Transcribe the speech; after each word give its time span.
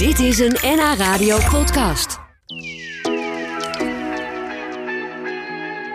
Dit 0.00 0.18
is 0.18 0.38
een 0.38 0.56
NH 0.62 0.94
Radio 0.96 1.38
podcast. 1.50 2.18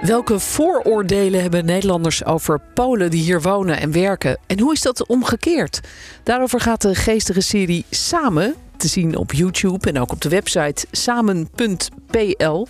Welke 0.01 0.39
vooroordelen 0.39 1.41
hebben 1.41 1.65
Nederlanders 1.65 2.25
over 2.25 2.61
Polen 2.73 3.11
die 3.11 3.23
hier 3.23 3.41
wonen 3.41 3.79
en 3.79 3.91
werken? 3.91 4.39
En 4.47 4.59
hoe 4.59 4.73
is 4.73 4.81
dat 4.81 5.07
omgekeerd? 5.07 5.79
Daarover 6.23 6.59
gaat 6.59 6.81
de 6.81 6.95
geestige 6.95 7.41
serie 7.41 7.85
Samen 7.89 8.55
te 8.77 8.87
zien 8.87 9.17
op 9.17 9.33
YouTube 9.33 9.89
en 9.89 9.99
ook 9.99 10.11
op 10.11 10.21
de 10.21 10.29
website 10.29 10.85
samen.pl. 10.91 12.67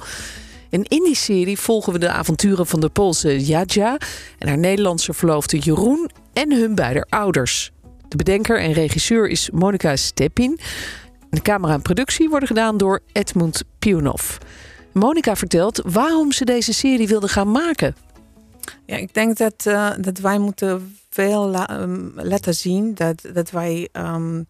En 0.70 0.84
in 0.84 1.04
die 1.04 1.16
serie 1.16 1.60
volgen 1.60 1.94
we 1.94 2.00
de 2.00 2.10
avonturen 2.10 2.68
van 2.68 2.80
de 2.80 2.90
Poolse 2.90 3.46
Jadja 3.46 3.98
en 4.40 4.48
haar 4.48 4.58
Nederlandse 4.58 5.14
verloofde 5.14 5.58
Jeroen 5.58 6.10
en 6.34 6.52
hun 6.52 6.76
beide 6.76 7.06
ouders. 7.10 7.72
De 8.08 8.16
bedenker 8.24 8.60
en 8.60 8.72
regisseur 8.72 9.28
is 9.28 9.50
Monika 9.54 9.96
Stepin. 9.96 10.60
De 11.36 11.42
camera 11.42 11.74
en 11.74 11.82
productie 11.82 12.30
worden 12.30 12.48
gedaan 12.48 12.78
door 12.78 13.00
Edmund 13.12 13.64
Pionov. 13.80 14.38
Monika 14.92 15.36
vertelt 15.36 15.82
waarom 15.86 16.32
ze 16.32 16.46
deze 16.46 16.74
serie 16.74 17.08
wilde 17.08 17.28
gaan 17.28 17.52
maken. 17.52 17.96
Ja, 18.86 18.96
ik 18.96 19.14
denk 19.14 19.38
dat, 19.38 19.66
uh, 19.68 19.92
dat 20.00 20.18
wij 20.18 20.40
moeten 20.40 20.98
veel 21.10 21.70
um, 21.72 22.14
laten 22.16 22.56
zien 22.56 22.94
dat, 22.94 23.22
dat 23.34 23.52
wij 23.52 23.90
um, 23.94 24.48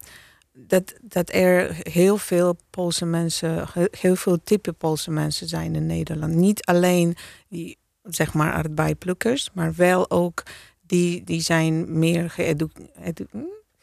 dat, 0.52 0.94
dat 1.02 1.34
er 1.34 1.76
heel 1.82 2.16
veel 2.16 2.56
Poolse 2.70 3.04
mensen, 3.04 3.66
heel 3.90 4.16
veel 4.16 4.38
type 4.44 4.72
Poolse 4.72 5.10
mensen 5.10 5.48
zijn 5.48 5.74
in 5.74 5.86
Nederland. 5.86 6.34
Niet 6.34 6.64
alleen 6.64 7.16
die 7.48 7.78
zeg 8.02 8.34
maar 8.34 8.52
arbeidplukkers, 8.52 9.50
maar 9.54 9.74
wel 9.74 10.10
ook 10.10 10.42
die, 10.80 11.24
die 11.24 11.40
zijn 11.40 11.98
meer 11.98 12.30
geëduceerd. 12.30 13.20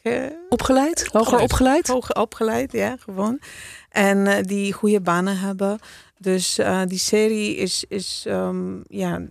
Ge 0.04 0.46
opgeleid? 0.48 1.08
Hoger 1.12 1.40
opgeleid? 1.40 1.86
Hoger 1.86 2.14
opgeleid, 2.16 2.72
ja, 2.72 2.96
gewoon. 3.00 3.40
En 3.88 4.18
uh, 4.18 4.36
die 4.40 4.72
goede 4.72 5.00
banen 5.00 5.38
hebben. 5.38 5.78
Dus 6.18 6.58
uh, 6.58 6.80
die 6.86 6.98
serie 6.98 7.56
is, 7.56 7.84
is 7.88 8.24
um, 8.28 8.84
ja, 8.88 9.22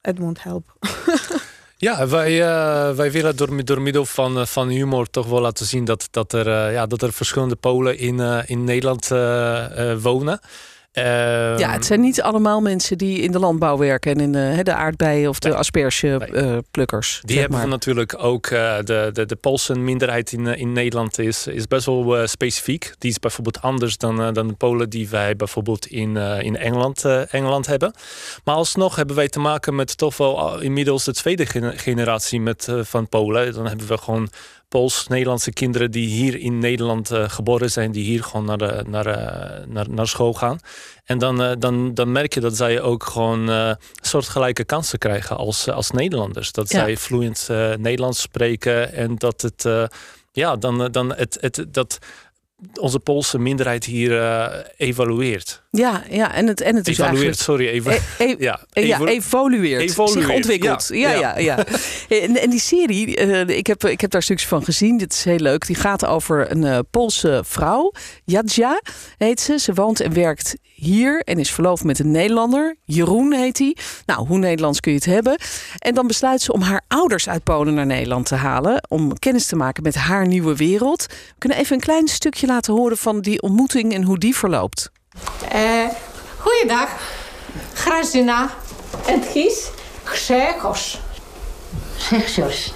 het 0.00 0.18
moet 0.18 0.42
helpen. 0.42 0.72
Ja, 1.76 2.08
wij, 2.08 2.32
uh, 2.32 2.96
wij 2.96 3.10
willen 3.10 3.36
door, 3.36 3.64
door 3.64 3.82
middel 3.82 4.04
van, 4.04 4.46
van 4.46 4.68
humor 4.68 5.10
toch 5.10 5.26
wel 5.26 5.40
laten 5.40 5.66
zien 5.66 5.84
dat, 5.84 6.08
dat, 6.10 6.32
er, 6.32 6.46
uh, 6.46 6.72
ja, 6.72 6.86
dat 6.86 7.02
er 7.02 7.12
verschillende 7.12 7.56
Polen 7.56 7.98
in, 7.98 8.18
uh, 8.18 8.38
in 8.46 8.64
Nederland 8.64 9.08
wonen. 10.02 10.40
Uh, 10.98 11.58
ja, 11.58 11.72
het 11.72 11.84
zijn 11.84 12.00
niet 12.00 12.22
allemaal 12.22 12.60
mensen 12.60 12.98
die 12.98 13.20
in 13.20 13.32
de 13.32 13.38
landbouw 13.38 13.76
werken 13.76 14.12
en 14.14 14.20
in 14.20 14.32
de, 14.32 14.62
de 14.62 14.74
aardbeien 14.74 15.28
of 15.28 15.38
de 15.38 15.48
nee, 15.48 15.56
aspergeplukkers. 15.56 17.20
die 17.24 17.38
hebben 17.38 17.68
natuurlijk 17.68 18.14
ook. 18.18 18.46
Uh, 18.50 18.76
de, 18.84 19.10
de, 19.12 19.26
de 19.26 19.36
Poolse 19.36 19.74
minderheid 19.74 20.32
in, 20.32 20.46
in 20.46 20.72
Nederland 20.72 21.18
is, 21.18 21.46
is 21.46 21.66
best 21.66 21.86
wel 21.86 22.26
specifiek. 22.26 22.94
Die 22.98 23.10
is 23.10 23.18
bijvoorbeeld 23.18 23.62
anders 23.62 23.96
dan, 23.96 24.34
dan 24.34 24.48
de 24.48 24.54
Polen 24.54 24.90
die 24.90 25.08
wij 25.08 25.36
bijvoorbeeld 25.36 25.86
in, 25.86 26.16
in 26.16 26.56
Engeland, 26.56 27.04
Engeland 27.30 27.66
hebben. 27.66 27.94
Maar 28.44 28.54
alsnog 28.54 28.96
hebben 28.96 29.16
wij 29.16 29.28
te 29.28 29.40
maken 29.40 29.74
met 29.74 29.96
toch 29.96 30.16
wel 30.16 30.60
inmiddels 30.60 31.04
de 31.04 31.12
tweede 31.12 31.46
generatie 31.76 32.40
met, 32.40 32.68
van 32.82 33.08
Polen. 33.08 33.52
Dan 33.52 33.66
hebben 33.66 33.86
we 33.86 33.98
gewoon 33.98 34.28
Pools-Nederlandse 34.74 35.52
kinderen 35.52 35.90
die 35.90 36.08
hier 36.08 36.38
in 36.38 36.58
Nederland 36.58 37.10
uh, 37.10 37.28
geboren 37.28 37.70
zijn, 37.70 37.92
die 37.92 38.04
hier 38.04 38.22
gewoon 38.24 38.44
naar, 38.44 38.58
de, 38.58 38.84
naar, 38.88 39.06
uh, 39.06 39.66
naar, 39.66 39.90
naar 39.90 40.08
school 40.08 40.32
gaan. 40.32 40.58
En 41.04 41.18
dan, 41.18 41.42
uh, 41.42 41.52
dan, 41.58 41.94
dan 41.94 42.12
merk 42.12 42.34
je 42.34 42.40
dat 42.40 42.56
zij 42.56 42.80
ook 42.80 43.04
gewoon 43.04 43.48
een 43.48 43.76
soort 44.00 44.28
gelijke 44.28 44.64
kansen 44.64 44.98
krijgen 44.98 45.36
als, 45.36 45.68
als 45.68 45.90
Nederlanders. 45.90 46.52
Dat 46.52 46.70
ja. 46.70 46.78
zij 46.78 46.96
vloeiend 46.96 47.48
Nederlands 47.78 48.20
spreken 48.20 48.92
en 48.92 49.16
dat 49.16 49.40
het, 49.42 49.88
ja, 50.32 50.56
dan, 50.56 50.92
dan 50.92 51.14
het, 51.14 51.38
het, 51.40 51.66
dat 51.68 51.98
onze 52.80 52.98
Poolse 52.98 53.38
minderheid 53.38 53.84
hier 53.84 54.12
evalueert. 54.76 55.63
Ja, 55.76 56.02
ja, 56.10 56.34
en 56.34 56.46
het, 56.46 56.60
en 56.60 56.76
het 56.76 56.88
is 56.88 56.98
evalueert, 56.98 57.38
sorry, 57.38 57.68
even. 57.68 57.92
E 57.92 57.98
e 58.18 58.36
ja, 58.48 58.60
evo 58.72 59.04
ja, 59.04 59.10
evolueert, 59.10 59.82
evolueert, 59.82 60.26
zich 60.26 60.34
ontwikkelt. 60.34 60.88
Ja, 60.92 61.10
ja, 61.10 61.38
ja. 61.38 61.38
ja. 61.38 61.64
en, 62.22 62.40
en, 62.40 62.50
die 62.50 62.60
serie, 62.60 63.26
uh, 63.26 63.56
ik, 63.56 63.66
heb, 63.66 63.84
ik 63.84 64.00
heb 64.00 64.10
daar 64.10 64.22
stukjes 64.22 64.48
van 64.48 64.64
gezien. 64.64 64.96
Dit 64.96 65.12
is 65.12 65.24
heel 65.24 65.38
leuk. 65.38 65.66
Die 65.66 65.76
gaat 65.76 66.06
over 66.06 66.50
een 66.50 66.62
uh, 66.62 66.78
Poolse 66.90 67.42
vrouw, 67.46 67.92
Jadja 68.24 68.80
heet 69.18 69.40
ze. 69.40 69.58
Ze 69.58 69.74
woont 69.74 70.00
en 70.00 70.14
werkt 70.14 70.56
hier 70.74 71.22
en 71.22 71.38
is 71.38 71.50
verloofd 71.50 71.84
met 71.84 71.98
een 71.98 72.10
Nederlander. 72.10 72.76
Jeroen 72.84 73.32
heet 73.32 73.58
hij. 73.58 73.76
Nou, 74.06 74.26
hoe 74.26 74.38
Nederlands 74.38 74.80
kun 74.80 74.92
je 74.92 74.98
het 74.98 75.06
hebben? 75.06 75.38
En 75.78 75.94
dan 75.94 76.06
besluit 76.06 76.40
ze 76.40 76.52
om 76.52 76.60
haar 76.60 76.82
ouders 76.88 77.28
uit 77.28 77.42
Polen 77.42 77.74
naar 77.74 77.86
Nederland 77.86 78.26
te 78.26 78.34
halen. 78.34 78.86
Om 78.88 79.18
kennis 79.18 79.46
te 79.46 79.56
maken 79.56 79.82
met 79.82 79.94
haar 79.94 80.26
nieuwe 80.26 80.56
wereld. 80.56 81.06
We 81.06 81.34
kunnen 81.38 81.58
even 81.58 81.74
een 81.74 81.82
klein 81.82 82.08
stukje 82.08 82.46
laten 82.46 82.74
horen 82.74 82.96
van 82.96 83.20
die 83.20 83.42
ontmoeting 83.42 83.94
en 83.94 84.02
hoe 84.02 84.18
die 84.18 84.36
verloopt. 84.36 84.92
Uh, 85.54 85.88
goeiedag. 86.38 86.88
Grażyna. 87.72 88.50
En 89.06 89.22
Gies? 89.22 89.70
Grzegorz. 90.02 90.98
Grzegorz. 91.98 92.72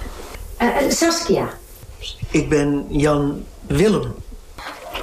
Uh, 0.61 0.89
Saskia. 0.89 1.49
Ik 2.31 2.49
ben 2.49 2.85
Jan 2.89 3.45
Willem. 3.67 4.15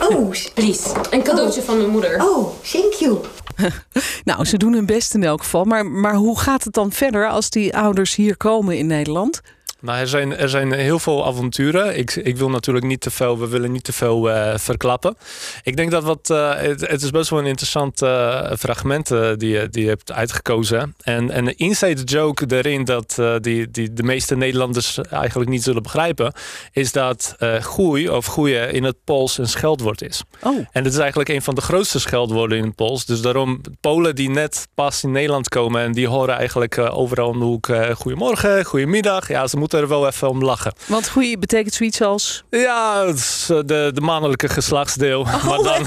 Oh, 0.00 0.34
please. 0.54 0.88
Een 1.10 1.22
cadeautje 1.22 1.60
oh. 1.60 1.66
van 1.66 1.76
mijn 1.76 1.90
moeder. 1.90 2.22
Oh, 2.22 2.48
thank 2.62 2.92
you. 2.92 3.18
nou, 4.24 4.44
ze 4.44 4.56
doen 4.56 4.72
hun 4.72 4.86
best 4.86 5.14
in 5.14 5.24
elk 5.24 5.42
geval. 5.42 5.64
Maar, 5.64 5.86
maar 5.86 6.14
hoe 6.14 6.38
gaat 6.38 6.64
het 6.64 6.72
dan 6.72 6.92
verder 6.92 7.28
als 7.28 7.50
die 7.50 7.76
ouders 7.76 8.14
hier 8.14 8.36
komen 8.36 8.78
in 8.78 8.86
Nederland? 8.86 9.40
Nou, 9.86 9.98
er 9.98 10.08
zijn, 10.08 10.36
er 10.36 10.48
zijn 10.48 10.72
heel 10.72 10.98
veel 10.98 11.26
avonturen. 11.26 11.98
Ik, 11.98 12.14
ik 12.14 12.36
wil 12.36 12.50
natuurlijk 12.50 12.86
niet 12.86 13.00
te 13.00 13.10
veel, 13.10 13.38
we 13.38 13.48
willen 13.48 13.72
niet 13.72 13.84
te 13.84 13.92
veel 13.92 14.30
uh, 14.30 14.52
verklappen. 14.56 15.16
Ik 15.62 15.76
denk 15.76 15.90
dat 15.90 16.04
wat, 16.04 16.30
uh, 16.30 16.54
het, 16.54 16.80
het, 16.80 17.02
is 17.02 17.10
best 17.10 17.30
wel 17.30 17.38
een 17.38 17.46
interessant 17.46 18.02
uh, 18.02 18.52
fragment 18.58 19.08
die, 19.08 19.68
die 19.68 19.82
je 19.82 19.88
hebt 19.88 20.12
uitgekozen. 20.12 20.94
En, 21.02 21.30
en 21.30 21.44
de 21.44 21.54
inside 21.54 22.02
joke 22.02 22.56
erin 22.56 22.84
dat 22.84 23.20
die, 23.40 23.70
die 23.70 23.92
de 23.92 24.02
meeste 24.02 24.36
Nederlanders 24.36 24.98
eigenlijk 24.98 25.50
niet 25.50 25.62
zullen 25.62 25.82
begrijpen, 25.82 26.32
is 26.72 26.92
dat 26.92 27.36
groei 27.60 28.08
of 28.08 28.26
groeien 28.26 28.72
in 28.72 28.84
het 28.84 28.96
Pools 29.04 29.38
een 29.38 29.48
scheldwoord 29.48 30.02
is. 30.02 30.22
Oh. 30.42 30.56
En 30.56 30.84
het 30.84 30.92
is 30.92 30.98
eigenlijk 30.98 31.28
een 31.28 31.42
van 31.42 31.54
de 31.54 31.60
grootste 31.60 32.00
scheldwoorden 32.00 32.58
in 32.58 32.64
het 32.64 32.74
Pools. 32.74 33.04
Dus 33.04 33.20
daarom 33.20 33.60
Polen 33.80 34.14
die 34.14 34.30
net 34.30 34.68
pas 34.74 35.04
in 35.04 35.12
Nederland 35.12 35.48
komen 35.48 35.82
en 35.82 35.92
die 35.92 36.08
horen 36.08 36.36
eigenlijk 36.36 36.78
overal 36.78 37.28
om 37.28 37.38
de 37.38 37.44
hoek 37.44 37.68
goedemorgen, 37.94 38.64
goedemiddag. 38.64 39.28
Ja, 39.28 39.46
ze 39.46 39.56
moeten 39.56 39.75
er 39.76 39.88
wel 39.88 40.06
even 40.06 40.28
om 40.28 40.44
lachen. 40.44 40.74
Want 40.86 41.08
goeie 41.08 41.38
betekent 41.38 41.74
zoiets 41.74 42.02
als? 42.02 42.44
Ja, 42.50 43.04
de, 43.46 43.90
de 43.94 44.00
mannelijke 44.00 44.48
geslachtsdeel. 44.48 45.20
Oh, 45.20 45.44
maar, 45.44 45.62
dan, 45.62 45.86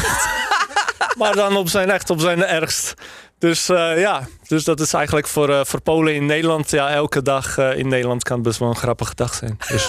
maar 1.20 1.36
dan 1.36 1.56
op 1.56 1.70
zijn 1.70 1.90
echt 1.90 2.10
op 2.10 2.20
zijn 2.20 2.44
ergst. 2.44 2.94
Dus 3.40 3.70
uh, 3.70 4.00
ja, 4.00 4.28
dus 4.48 4.64
dat 4.64 4.80
is 4.80 4.94
eigenlijk 4.94 5.28
voor, 5.28 5.50
uh, 5.50 5.60
voor 5.64 5.82
Polen 5.82 6.16
in 6.16 6.26
Nederland. 6.26 6.72
Ja, 6.72 6.90
elke 6.90 7.22
dag 7.22 7.58
uh, 7.58 7.78
in 7.78 7.88
Nederland 7.88 8.24
kan 8.24 8.42
best 8.42 8.60
wel 8.60 8.70
een 8.70 8.76
grappige 8.76 9.16
dag 9.16 9.34
zijn. 9.34 9.58
Dus. 9.68 9.88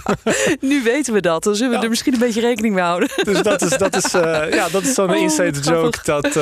nu 0.60 0.82
weten 0.82 1.12
we 1.12 1.20
dat. 1.20 1.42
Dan 1.42 1.54
zullen 1.54 1.70
we 1.70 1.76
ja. 1.76 1.82
er 1.82 1.88
misschien 1.88 2.12
een 2.12 2.18
beetje 2.18 2.40
rekening 2.40 2.74
mee 2.74 2.84
houden. 2.84 3.08
dus 3.32 3.42
dat 3.42 3.62
is, 3.62 3.78
dat 3.78 3.96
is, 3.96 4.10
ja, 4.50 4.68
dat 4.68 4.82
is 4.82 4.94
zo'n 4.94 5.10
oh, 5.10 5.16
inside 5.16 5.60
joke. 5.60 5.98
Dat, 6.02 6.34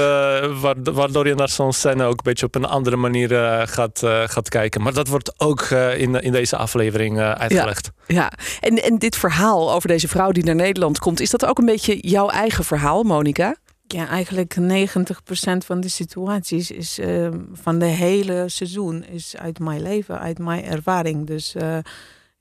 waardoor 0.95 1.29
je 1.29 1.35
naar 1.35 1.49
zo'n 1.49 1.73
scène 1.73 2.05
ook 2.05 2.17
een 2.17 2.21
beetje 2.23 2.47
op 2.47 2.55
een 2.55 2.65
andere 2.65 2.97
manier 2.97 3.29
gaat, 3.69 4.03
gaat 4.27 4.49
kijken. 4.49 4.83
Maar 4.83 4.93
dat 4.93 5.09
wordt 5.09 5.41
ook 5.41 5.63
in, 5.97 6.15
in 6.15 6.33
deze 6.33 6.57
aflevering 6.57 7.21
uitgelegd. 7.21 7.91
Ja, 8.07 8.15
ja. 8.15 8.33
En, 8.61 8.83
en 8.83 8.99
dit 8.99 9.17
verhaal 9.17 9.73
over 9.73 9.89
deze 9.89 10.09
vrouw 10.09 10.31
die 10.31 10.45
naar 10.45 10.55
Nederland 10.55 10.99
komt. 10.99 11.21
Is 11.21 11.31
dat 11.31 11.45
ook 11.45 11.59
een 11.59 11.67
beetje 11.67 11.99
jouw 12.01 12.29
eigen 12.29 12.65
verhaal, 12.65 13.03
Monica? 13.03 13.55
Ja, 13.89 14.09
eigenlijk 14.09 14.55
90% 14.55 14.59
van 15.65 15.81
de 15.81 15.89
situaties 15.89 16.71
is 16.71 16.99
uh, 16.99 17.29
van 17.53 17.79
de 17.79 17.85
hele 17.85 18.45
seizoen 18.49 19.05
is 19.05 19.37
uit 19.37 19.59
mijn 19.59 19.83
leven, 19.83 20.19
uit 20.19 20.39
mijn 20.39 20.65
ervaring. 20.65 21.27
Dus 21.27 21.55
uh, 21.55 21.79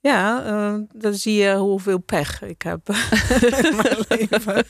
ja, 0.06 0.44
uh, 0.46 0.74
dan 0.92 1.14
zie 1.14 1.34
je 1.34 1.54
hoeveel 1.54 1.98
pech 1.98 2.42
ik 2.42 2.62
heb 2.62 2.88
in 3.68 3.76
mijn 3.76 3.96
leven. 4.08 4.64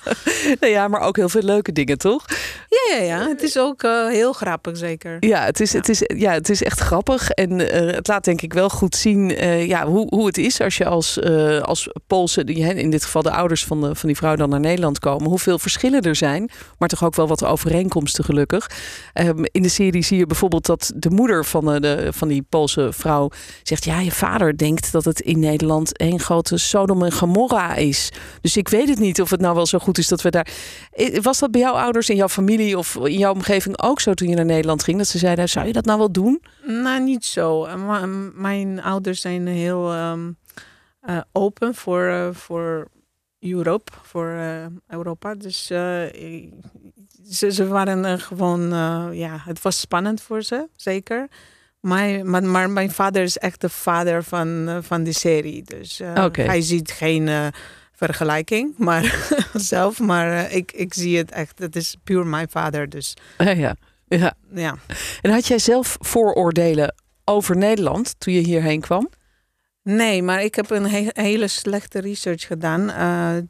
Nou 0.61 0.73
ja, 0.73 0.89
maar 0.89 1.01
ook 1.01 1.17
heel 1.17 1.29
veel 1.29 1.43
leuke 1.43 1.73
dingen, 1.73 1.99
toch? 1.99 2.25
Ja, 2.69 2.97
ja, 2.97 3.03
ja. 3.03 3.29
Het 3.29 3.43
is 3.43 3.59
ook 3.59 3.83
uh, 3.83 4.09
heel 4.09 4.33
grappig, 4.33 4.77
zeker. 4.77 5.17
Ja, 5.21 5.45
het 5.45 5.61
is, 5.61 5.73
ja. 5.73 5.79
Het 5.79 5.89
is, 5.89 6.03
ja, 6.17 6.33
het 6.33 6.49
is 6.49 6.63
echt 6.63 6.81
grappig. 6.81 7.31
En 7.31 7.61
uh, 7.61 7.69
het 7.95 8.09
laat 8.09 8.25
denk 8.25 8.43
ik 8.43 8.53
wel 8.53 8.69
goed 8.69 8.97
zien 8.97 9.29
ja, 9.67 9.87
hoe, 9.87 10.07
hoe 10.09 10.27
het 10.27 10.39
is 10.39 10.61
als 10.61 10.77
je 10.77 10.85
als, 10.85 11.23
als 11.63 11.89
Poolse, 12.07 12.45
in 12.45 12.91
dit 12.91 13.05
geval 13.05 13.23
de 13.23 13.31
ouders 13.31 13.65
van, 13.65 13.81
de, 13.81 13.95
van 13.95 14.09
die 14.09 14.17
vrouw 14.17 14.37
dan 14.37 14.49
naar 14.49 14.61
Nederland 14.61 14.99
komen. 14.99 15.29
Hoeveel 15.29 15.59
verschillen 15.59 16.03
er 16.03 16.17
zijn, 16.17 16.51
maar 16.79 16.89
toch 16.89 17.05
ook 17.05 17.15
wel 17.15 17.29
wat 17.29 17.45
overeenkomsten 17.45 18.25
gelukkig. 18.25 18.71
Um, 19.15 19.45
in 19.53 19.63
de 19.63 19.69
serie 19.69 20.03
zie 20.03 20.19
je 20.19 20.27
bijvoorbeeld 20.27 20.67
dat 20.67 20.93
de 20.97 21.11
moeder 21.11 21.45
van, 21.45 21.81
de, 21.81 22.09
van 22.11 22.29
die 22.29 22.43
Poolse 22.43 22.89
vrouw 22.93 23.31
zegt, 23.63 23.85
ja, 23.85 24.01
je 24.01 24.13
vader 24.13 24.59
denkt 24.59 24.93
dat 24.93 25.05
het 25.05 25.26
in 25.27 25.39
Nederland 25.39 26.01
een 26.01 26.21
grote 26.21 26.57
Sodom 26.57 27.03
en 27.03 27.13
Gomorra 27.13 27.75
is. 27.75 28.13
Dus 28.41 28.57
ik 28.57 28.69
weet 28.69 28.89
het 28.89 28.99
niet 28.99 29.21
of 29.21 29.31
het 29.31 29.41
nou 29.41 29.55
wel 29.55 29.67
zo 29.67 29.79
goed 29.79 29.99
is 29.99 30.09
dat 30.09 30.23
we 30.23 30.31
daar... 30.31 30.49
Was 31.23 31.39
dat 31.39 31.51
bij 31.51 31.61
jouw 31.61 31.75
ouders 31.75 32.09
in 32.09 32.17
jouw 32.17 32.29
familie 32.29 32.79
of 32.79 32.97
in 32.97 33.19
jouw 33.19 33.33
omgeving 33.33 33.83
ook 33.83 34.01
zo 34.01 34.15
toen 34.15 34.29
je 34.29 34.35
naar 34.35 34.45
Nederland 34.45 34.83
ging? 34.83 34.99
Dat 34.99 35.09
ze 35.09 35.19
zeiden, 35.19 35.49
zou 35.49 35.67
je 35.67 35.73
dat 35.73 35.85
nou 35.85 35.99
wel 35.99 36.13
doen? 36.13 36.43
Nou, 36.67 37.03
niet 37.03 37.25
zo. 37.25 37.67
Mijn 38.35 38.83
ouders 38.83 39.21
zijn 39.21 39.47
heel 39.47 39.95
um, 39.95 40.37
uh, 41.09 41.21
open 41.33 41.75
voor, 41.75 42.31
voor 42.33 42.89
voor 44.03 44.29
eh, 44.29 44.67
Europa. 44.89 45.35
Dus 45.35 45.71
eh, 45.71 46.03
ze, 47.29 47.53
ze 47.53 47.67
waren 47.67 48.05
eh, 48.05 48.19
gewoon, 48.19 48.73
eh, 48.73 49.09
ja, 49.13 49.39
het 49.45 49.63
was 49.63 49.81
spannend 49.81 50.21
voor 50.21 50.43
ze, 50.43 50.69
zeker. 50.77 51.29
Maar, 51.87 52.27
maar, 52.27 52.45
maar 52.45 52.71
mijn 52.71 52.91
vader 52.91 53.23
is 53.23 53.39
echt 53.39 53.61
de 53.61 53.69
vader 53.69 54.23
van, 54.25 54.69
eh, 54.69 54.79
van 54.81 55.03
die 55.03 55.13
serie. 55.13 55.63
Dus 55.63 56.01
eh, 56.01 56.13
hij 56.33 56.61
ziet 56.61 56.91
geen 56.91 57.29
eh, 57.29 57.47
vergelijking 57.93 58.75
maar 58.79 59.29
zelf. 59.55 60.01
Maar 60.01 60.53
ik, 60.53 60.73
ik 60.73 60.95
zie 60.95 61.17
het 61.17 61.31
echt, 61.31 61.59
het 61.59 61.77
is 61.77 61.97
puur 62.05 62.27
mijn 62.27 62.49
vader. 62.49 62.89
Dus 62.89 63.17
Ja, 63.39 63.51
ja. 63.51 63.77
ja. 64.09 64.35
ja. 64.55 64.75
En 65.23 65.31
had 65.31 65.47
jij 65.47 65.59
zelf 65.59 65.97
vooroordelen 66.01 66.95
over 67.25 67.57
Nederland 67.57 68.15
toen 68.19 68.35
je 68.35 68.41
hierheen 68.41 68.81
kwam? 68.81 69.09
Nee, 69.83 70.23
maar 70.23 70.43
ik 70.43 70.55
heb 70.55 70.71
een 70.71 70.87
he- 70.87 71.11
hele 71.13 71.49
slechte 71.49 72.01
research 72.01 72.47
gedaan 72.47 72.93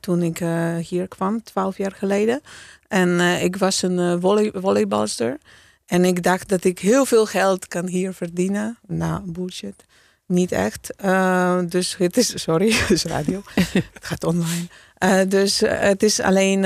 toen 0.00 0.22
ik 0.22 0.38
hier 0.86 1.08
kwam, 1.08 1.42
twaalf 1.42 1.76
jaar 1.78 1.92
geleden. 1.92 2.40
En 2.88 3.20
ik 3.20 3.56
was 3.56 3.82
een 3.82 4.20
volley 4.20 4.50
volleybalster. 4.54 5.38
En 5.86 6.04
ik 6.04 6.22
dacht 6.22 6.48
dat 6.48 6.64
ik 6.64 6.78
heel 6.78 7.04
veel 7.04 7.26
geld 7.26 7.68
kan 7.68 7.86
hier 7.86 8.12
verdienen. 8.14 8.78
Nou, 8.86 9.20
bullshit. 9.24 9.84
Niet 10.26 10.52
echt. 10.52 10.94
Eh, 10.96 11.58
dus 11.68 11.96
het 11.96 12.16
is, 12.16 12.42
sorry, 12.42 12.72
het 12.80 12.90
is 12.90 13.04
radio. 13.04 13.42
het 13.72 13.84
gaat 14.00 14.24
online. 14.24 14.66
Eh, 14.98 15.20
dus 15.28 15.62
eh, 15.62 15.80
het 15.80 16.02
is 16.02 16.20
alleen 16.20 16.62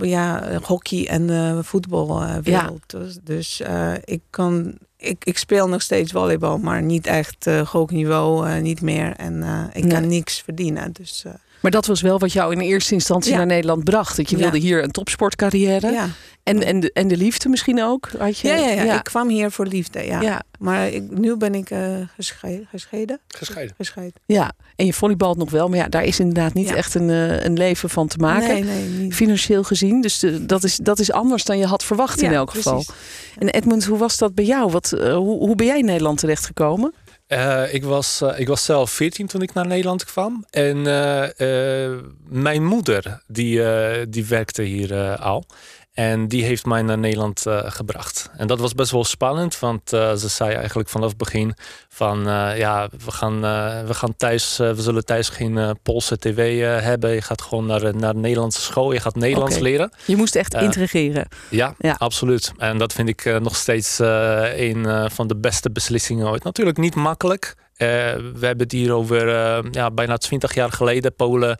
ja, 0.00 0.58
hockey 0.62 1.08
en 1.08 1.64
voetbalwereld. 1.64 2.82
Dus, 2.86 3.18
dus 3.22 3.60
eh, 3.60 3.92
ik 4.04 4.22
kan. 4.30 4.78
Ik, 4.96 5.24
ik 5.24 5.38
speel 5.38 5.68
nog 5.68 5.82
steeds 5.82 6.12
volleybal, 6.12 6.58
maar 6.58 6.82
niet 6.82 7.06
echt 7.06 7.44
hoog 7.44 7.90
niveau, 7.90 8.60
niet 8.60 8.80
meer. 8.80 9.16
En 9.16 9.44
ik 9.72 9.88
kan 9.88 10.06
niks 10.06 10.40
verdienen. 10.40 10.92
Dus 10.92 11.24
Maar 11.62 11.70
dat 11.70 11.86
was 11.86 12.00
wel 12.00 12.18
wat 12.18 12.32
jou 12.32 12.52
in 12.52 12.60
eerste 12.60 12.94
instantie 12.94 13.30
Ja. 13.30 13.36
naar 13.36 13.46
Nederland 13.46 13.84
bracht. 13.84 14.16
Dat 14.16 14.30
je 14.30 14.36
Ja. 14.36 14.42
wilde 14.42 14.58
hier 14.58 14.82
een 14.82 14.90
topsportcarrière. 14.90 15.90
ja. 15.92 16.08
En, 16.42 16.62
en, 16.62 16.80
de, 16.80 16.92
en 16.92 17.08
de 17.08 17.16
liefde 17.16 17.48
misschien 17.48 17.82
ook? 17.82 18.08
Had 18.18 18.38
je? 18.38 18.48
Ja, 18.48 18.54
ja, 18.56 18.82
ja, 18.82 18.96
ik 18.98 19.04
kwam 19.04 19.28
hier 19.28 19.50
voor 19.50 19.66
liefde. 19.66 20.04
Ja. 20.06 20.20
ja. 20.20 20.42
Maar 20.58 20.88
ik, 20.88 21.02
nu 21.10 21.36
ben 21.36 21.54
ik 21.54 21.70
eh 21.70 21.80
gescheiden. 22.16 22.66
Gescheiden? 22.70 23.20
Gescheiden. 23.28 23.74
Gescheiden. 23.76 24.20
Ja. 24.26 24.52
En 24.76 24.86
je 24.86 24.92
volleybalt 24.92 25.36
nog 25.38 25.50
wel. 25.50 25.68
Maar 25.68 25.78
ja, 25.78 25.88
daar 25.88 26.04
is 26.04 26.20
inderdaad 26.20 26.54
niet 26.54 26.68
Ja. 26.68 26.74
echt 26.74 26.94
een, 26.94 27.10
eh, 27.10 27.44
een 27.44 27.52
leven 27.52 27.90
van 27.90 28.06
te 28.08 28.18
maken. 28.18 28.48
Nee, 28.48 28.62
nee, 28.64 28.88
niet. 28.88 29.14
Financieel 29.14 29.62
gezien. 29.62 30.00
Dus 30.00 30.18
de- 30.18 30.46
dat, 30.46 30.64
is, 30.64 30.76
dat 30.76 30.98
is 30.98 31.12
anders 31.12 31.44
dan 31.44 31.58
je 31.58 31.66
had 31.66 31.84
verwacht 31.84 32.22
in 32.22 32.32
elk 32.32 32.50
geval. 32.50 32.72
precies. 32.72 32.92
En 33.38 33.48
Edmund, 33.48 33.84
hoe 33.84 33.98
was 33.98 34.18
dat 34.18 34.34
bij 34.34 34.44
jou? 34.44 34.70
Wat, 34.70 34.92
eh, 34.92 35.14
hoe, 35.16 35.38
hoe 35.38 35.54
ben 35.54 35.66
jij 35.66 35.78
in 35.78 35.84
Nederland 35.84 36.18
terechtgekomen? 36.18 36.94
Eh, 37.32 37.74
ik, 37.74 37.84
was, 37.84 38.20
eh, 38.20 38.38
ik 38.38 38.48
was 38.48 38.64
zelf 38.64 38.90
14 38.90 39.26
toen 39.26 39.42
ik 39.42 39.54
naar 39.54 39.66
Nederland 39.66 40.04
kwam. 40.04 40.44
En 40.50 40.86
eh, 40.86 41.90
mijn 42.28 42.64
moeder, 42.64 43.22
die, 43.26 43.60
die 44.08 44.26
werkte 44.26 44.62
hier 44.62 45.16
al. 45.16 45.46
En 45.92 46.28
die 46.28 46.44
heeft 46.44 46.66
mij 46.66 46.82
naar 46.82 46.98
Nederland 46.98 47.46
eh, 47.46 47.60
gebracht. 47.64 48.30
En 48.36 48.46
dat 48.46 48.60
was 48.60 48.74
best 48.74 48.90
wel 48.90 49.04
spannend, 49.04 49.58
want 49.58 49.92
eh, 49.92 50.14
ze 50.14 50.28
zei 50.28 50.54
eigenlijk 50.54 50.88
vanaf 50.88 51.08
het 51.08 51.16
begin 51.16 51.54
van 51.88 52.28
eh, 52.28 52.58
ja, 52.58 52.88
we 53.04 53.10
gaan, 53.10 53.40
we 53.86 53.94
gaan 53.94 54.16
thuis, 54.16 54.56
we 54.56 54.82
zullen 54.82 55.04
thuis 55.04 55.28
geen 55.28 55.76
Poolse 55.82 56.18
tv 56.18 56.60
hebben. 56.82 57.10
Je 57.10 57.22
gaat 57.22 57.42
gewoon 57.42 57.66
naar, 57.66 57.96
naar 57.96 58.12
de 58.12 58.18
Nederlandse 58.18 58.60
school, 58.60 58.92
je 58.92 59.00
gaat 59.00 59.14
Nederlands 59.14 59.58
leren. 59.58 59.92
Je 60.04 60.16
moest 60.16 60.36
echt 60.36 60.54
integreren. 60.54 61.28
Ja, 61.50 61.74
Ja. 61.78 61.94
absoluut. 61.98 62.52
En 62.56 62.78
dat 62.78 62.92
vind 62.92 63.08
ik 63.08 63.40
nog 63.40 63.56
steeds 63.56 63.98
een 63.98 65.10
van 65.10 65.26
de 65.26 65.36
beste 65.36 65.70
beslissingen 65.70 66.28
ooit. 66.28 66.44
Natuurlijk 66.44 66.78
niet 66.78 66.94
makkelijk. 66.94 67.54
We 67.76 68.38
hebben 68.40 68.58
het 68.58 68.72
hier 68.72 68.92
over 68.92 69.26
ja, 69.70 69.90
bijna 69.90 70.16
20 70.16 70.54
jaar 70.54 70.72
geleden. 70.72 71.14
Polen, 71.14 71.58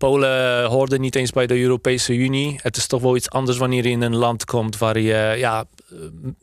Polen 0.00 0.64
hoorde 0.64 0.98
niet 0.98 1.14
eens 1.14 1.30
bij 1.30 1.46
de 1.46 1.60
Europese 1.60 2.14
Unie. 2.14 2.58
Het 2.62 2.76
is 2.76 2.86
toch 2.86 3.02
wel 3.02 3.16
iets 3.16 3.30
anders 3.30 3.58
wanneer 3.58 3.84
je 3.84 3.90
in 3.90 4.02
een 4.02 4.16
land 4.16 4.44
komt 4.44 4.78
waar 4.78 4.98
je 4.98 5.34
ja, 5.36 5.64
eh, 5.90 5.96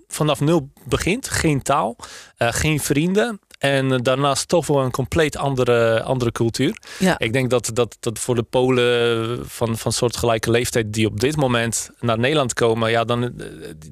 vanaf 0.08 0.40
nul 0.40 0.70
begint. 0.86 1.30
Geen 1.30 1.62
taal, 1.62 1.96
eh, 2.38 2.48
geen 2.52 2.80
vrienden. 2.80 3.40
En 3.58 3.98
daarnaast 4.04 4.48
toch 4.48 4.68
wel 4.68 4.82
een 4.82 4.92
compleet 4.92 5.38
andere, 5.38 6.02
andere 6.02 6.32
cultuur. 6.32 6.78
Ja. 7.00 7.20
Ik 7.20 7.34
denk 7.34 7.50
dat, 7.50 7.70
dat, 7.74 7.98
dat 8.00 8.20
voor 8.20 8.36
de 8.36 8.44
Polen 8.44 9.40
van, 9.50 9.78
van 9.78 9.92
soortgelijke 9.92 10.52
leeftijd 10.52 10.94
die 10.94 11.08
op 11.08 11.20
dit 11.20 11.36
moment 11.36 11.90
naar 12.00 12.20
Nederland 12.20 12.54
komen, 12.54 12.92
ja, 12.92 13.04
dan, 13.04 13.34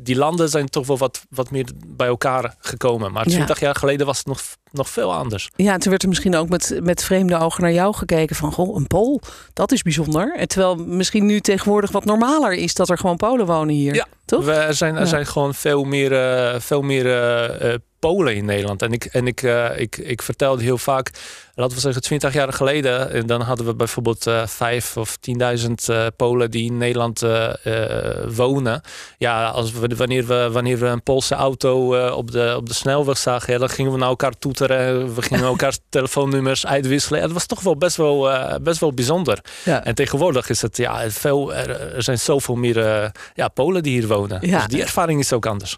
die 0.02 0.16
landen 0.16 0.50
zijn 0.50 0.70
toch 0.70 0.88
wel 0.88 0.98
wat, 0.98 1.22
wat 1.30 1.52
meer 1.52 1.66
bij 1.88 2.08
elkaar 2.08 2.56
gekomen. 2.60 3.12
Maar 3.12 3.28
Ja. 3.30 3.34
20 3.34 3.60
jaar 3.60 3.76
geleden 3.76 4.06
was 4.06 4.18
het 4.18 4.28
nog, 4.28 4.42
nog 4.72 4.90
veel 4.90 5.14
anders. 5.14 5.50
Ja, 5.56 5.78
toen 5.78 5.90
werd 5.90 6.04
er 6.04 6.10
misschien 6.10 6.36
ook 6.36 6.50
met, 6.50 6.80
met 6.84 7.04
vreemde 7.04 7.38
ogen 7.38 7.62
naar 7.64 7.74
jou 7.74 7.96
gekeken 7.96 8.36
van, 8.36 8.52
goh, 8.52 8.76
een 8.76 8.88
Pool, 8.88 9.22
dat 9.54 9.72
is 9.72 9.82
bijzonder. 9.82 10.36
En 10.36 10.48
terwijl 10.48 10.76
misschien 10.76 11.26
nu 11.26 11.40
tegenwoordig 11.40 11.92
wat 11.92 12.06
normaler 12.06 12.54
is 12.54 12.74
dat 12.74 12.90
er 12.90 12.98
gewoon 12.98 13.18
Polen 13.18 13.46
wonen 13.46 13.76
hier. 13.76 13.94
Ja. 13.96 14.06
Toch? 14.26 14.46
We, 14.46 14.52
er 14.52 14.74
zijn, 14.74 14.94
er 14.96 15.00
Ja. 15.02 15.06
zijn 15.08 15.26
gewoon 15.26 15.54
veel 15.54 15.84
meer, 15.84 16.14
eh, 16.14 16.60
veel 16.60 16.82
meer 16.82 17.06
eh, 17.06 17.74
eh, 17.74 17.80
Polen 18.06 18.36
in 18.36 18.46
Nederland. 18.46 18.82
En, 18.82 18.92
ik, 18.92 19.06
en 19.06 19.28
ik, 19.28 19.44
eh, 19.44 19.80
ik, 19.80 19.98
ik 19.98 20.22
vertelde 20.22 20.64
heel 20.64 20.78
vaak, 20.78 21.12
laten 21.56 21.76
we 21.76 21.82
zeggen 21.82 22.02
20 22.02 22.34
jaar 22.34 22.54
geleden, 22.54 23.12
en 23.12 23.26
dan 23.26 23.42
hadden 23.42 23.66
we 23.66 23.76
bijvoorbeeld 23.76 24.28
eh 24.28 24.48
vijf 24.48 24.98
of 24.98 25.18
10.000 25.58 25.72
eh, 25.86 26.06
Polen 26.16 26.52
die 26.52 26.66
in 26.66 26.78
Nederland 26.78 27.22
eh, 27.22 27.66
eh, 27.66 28.30
wonen. 28.36 28.82
Ja, 29.18 29.48
als 29.48 29.72
we, 29.72 29.96
wanneer, 29.96 30.26
we, 30.28 30.50
wanneer 30.52 30.78
we 30.78 30.86
een 30.86 31.04
Poolse 31.04 31.36
auto 31.36 31.96
eh, 31.96 32.18
op, 32.18 32.32
de, 32.32 32.54
op 32.58 32.68
de 32.68 32.74
snelweg 32.74 33.18
zagen, 33.18 33.54
ja, 33.54 33.60
dan 33.60 33.70
gingen 33.70 33.92
we 33.92 33.98
naar 33.98 34.10
elkaar 34.10 34.38
toeteren. 34.40 35.16
We 35.16 35.22
gingen 35.22 35.44
elkaar 35.44 35.78
telefoonnummers 35.90 36.66
uitwisselen. 36.66 37.22
Het 37.22 37.32
was 37.32 37.46
toch 37.46 37.62
wel 37.62 37.78
best 37.78 37.96
wel, 37.98 38.32
eh, 38.32 38.56
best 38.62 38.80
wel 38.80 38.94
bijzonder. 38.94 39.40
Ja. 39.64 39.84
En 39.84 39.96
tegenwoordig 39.96 40.50
is 40.50 40.62
het 40.62 40.78
ja, 40.78 41.10
veel, 41.10 41.54
er, 41.54 41.96
er 41.96 42.04
zijn 42.04 42.20
zoveel 42.20 42.56
meer 42.56 42.86
eh, 42.86 43.10
ja, 43.34 43.48
Polen 43.48 43.84
die 43.84 44.00
hier 44.00 44.08
wonen. 44.08 44.48
Ja. 44.48 44.58
Dus 44.58 44.68
die 44.68 44.82
ervaring 44.82 45.20
is 45.20 45.34
ook 45.34 45.46
anders. 45.46 45.78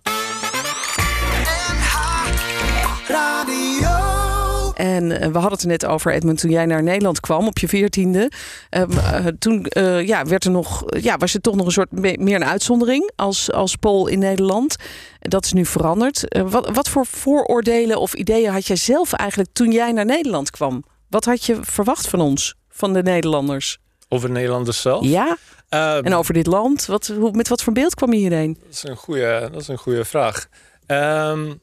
En 4.97 5.11
eh, 5.11 5.27
we 5.27 5.33
hadden 5.33 5.51
het 5.51 5.61
er 5.61 5.67
net 5.67 5.85
over, 5.85 6.13
Edmund, 6.13 6.39
toen 6.39 6.51
jij 6.51 6.65
naar 6.65 6.83
Nederland 6.83 7.19
kwam 7.19 7.47
op 7.47 7.57
je 7.57 7.67
veertiende. 7.67 8.31
Ehm, 8.69 8.91
eh, 8.91 9.25
toen 9.39 9.65
eh, 9.65 10.07
ja, 10.07 10.25
werd 10.25 10.43
er 10.43 10.51
nog, 10.51 10.83
ja, 10.99 11.17
was 11.17 11.31
je 11.31 11.41
toch 11.41 11.55
nog 11.55 11.65
een 11.65 11.71
soort 11.71 11.91
me- 11.91 12.17
meer 12.19 12.35
een 12.35 12.45
uitzondering 12.45 13.11
als, 13.15 13.51
als 13.51 13.75
Pool 13.75 14.07
in 14.07 14.19
Nederland. 14.19 14.75
Dat 15.19 15.45
is 15.45 15.53
nu 15.53 15.65
veranderd. 15.65 16.23
Wat, 16.49 16.69
wat 16.69 16.89
voor 16.89 17.05
vooroordelen 17.05 17.99
of 17.99 18.13
ideeën 18.13 18.51
had 18.51 18.67
jij 18.67 18.75
zelf 18.75 19.13
eigenlijk 19.13 19.49
toen 19.53 19.71
jij 19.71 19.91
naar 19.91 20.05
Nederland 20.05 20.49
kwam? 20.49 20.83
Wat 21.09 21.25
had 21.25 21.45
je 21.45 21.57
verwacht 21.61 22.07
van 22.07 22.21
ons, 22.21 22.55
van 22.69 22.93
de 22.93 23.03
Nederlanders? 23.03 23.77
Over 24.09 24.29
Nederlanders 24.29 24.81
zelf. 24.81 25.05
Ja, 25.05 25.37
Ehm, 25.69 26.05
en 26.05 26.13
over 26.13 26.33
dit 26.33 26.47
land. 26.47 26.85
Wat, 26.85 27.07
hoe, 27.17 27.31
met 27.31 27.47
wat 27.47 27.63
voor 27.63 27.73
beeld 27.73 27.95
kwam 27.95 28.13
je 28.13 28.19
hierheen? 28.19 28.57
dat, 28.63 28.73
is 28.73 28.83
een 28.83 28.95
goede, 28.95 29.49
dat 29.51 29.61
is 29.61 29.67
een 29.67 29.77
goede 29.77 30.05
vraag. 30.05 30.47
Ehm, 30.85 31.53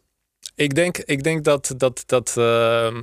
ik, 0.54 0.74
denk, 0.74 0.98
ik 0.98 1.22
denk 1.22 1.44
dat 1.44 1.74
dat, 1.76 2.02
dat, 2.06 2.34
ehm, 2.36 3.02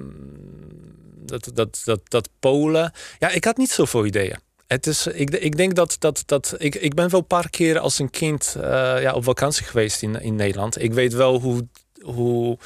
dat, 1.26 1.52
dat, 1.54 1.82
dat, 1.86 2.02
dat 2.04 2.30
Polen. 2.40 2.94
Ja, 3.20 3.30
ik 3.30 3.44
had 3.44 3.58
niet 3.58 3.72
zoveel 3.72 4.06
ideeën. 4.06 4.40
Het 4.68 4.88
is, 4.88 5.08
ik, 5.08 5.30
ik 5.30 5.58
denk 5.58 5.76
dat, 5.76 5.96
dat, 6.00 6.24
dat 6.26 6.56
ik, 6.58 6.76
ik 6.76 6.94
ben 6.94 7.10
wel 7.10 7.20
een 7.20 7.26
paar 7.26 7.50
keer 7.50 7.80
als 7.80 8.00
een 8.00 8.10
kind 8.10 8.56
eh, 8.62 9.02
ja, 9.02 9.14
op 9.14 9.24
vakantie 9.24 9.66
geweest 9.66 10.02
in, 10.02 10.22
in 10.22 10.36
Nederland. 10.36 10.82
Ik 10.82 10.94
weet 10.94 11.14
wel 11.14 11.40
hoe, 11.40 11.68
hoe, 12.02 12.58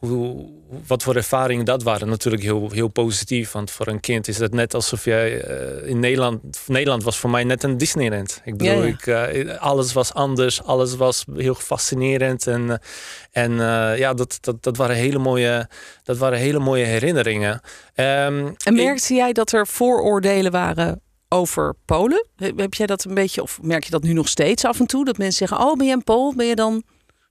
hoe, 0.00 0.48
wat 0.86 1.02
voor 1.02 1.16
ervaringen 1.16 1.64
dat 1.64 1.82
waren. 1.82 2.08
Natuurlijk 2.08 2.42
heel, 2.42 2.70
heel 2.70 2.88
positief, 2.88 3.52
want 3.52 3.70
voor 3.70 3.86
een 3.86 4.00
kind 4.00 4.28
is 4.28 4.38
het 4.38 4.54
net 4.54 4.74
alsof 4.74 5.04
jij 5.04 5.40
eh, 5.42 5.88
in 5.88 6.00
Nederland... 6.00 6.40
Nederland 6.66 7.02
was 7.02 7.18
voor 7.18 7.30
mij 7.30 7.44
net 7.44 7.62
een 7.62 7.76
Disneyland. 7.78 8.40
Ik 8.44 8.56
bedoel, 8.56 8.82
Ja, 8.82 8.94
ja. 9.04 9.26
Ik, 9.26 9.46
eh, 9.46 9.58
alles 9.60 9.92
was 9.92 10.14
anders, 10.14 10.62
alles 10.62 10.96
was 10.96 11.24
heel 11.36 11.54
fascinerend. 11.54 12.46
En, 12.46 12.70
eh, 12.70 13.42
en 13.44 13.52
ja, 13.98 14.14
dat, 14.14 14.38
dat, 14.40 14.62
dat, 14.62 14.76
waren 14.76 14.96
hele 14.96 15.18
mooie, 15.18 15.68
dat 16.02 16.18
waren 16.18 16.38
hele 16.38 16.58
mooie 16.58 16.84
herinneringen. 16.84 17.60
Ehm, 17.94 18.46
En 18.46 18.54
ik- 18.64 18.72
merkte 18.84 19.14
jij 19.14 19.32
dat 19.32 19.52
er 19.52 19.66
vooroordelen 19.66 20.52
waren 20.52 21.00
over 21.28 21.74
Polen? 21.84 22.26
Heb 22.36 22.58
heb 22.58 22.74
jij 22.74 22.86
dat 22.86 23.04
een 23.04 23.14
beetje, 23.14 23.42
of 23.42 23.58
merk 23.62 23.84
je 23.84 23.90
dat 23.90 24.02
nu 24.02 24.12
nog 24.12 24.28
steeds 24.28 24.64
af 24.64 24.80
en 24.80 24.86
toe? 24.86 25.04
Dat 25.04 25.18
mensen 25.18 25.48
zeggen, 25.48 25.66
oh 25.66 25.76
ben 25.76 25.86
je 25.86 25.92
een 25.92 26.04
Pool? 26.04 26.34
Ben 26.36 26.46
je 26.46 26.54
dan 26.54 26.82